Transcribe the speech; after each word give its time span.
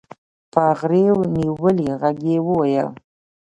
په 0.53 0.63
غريو 0.79 1.17
نيولي 1.35 1.87
ږغ 2.01 2.17
يې 2.27 2.37
وويل. 2.47 2.89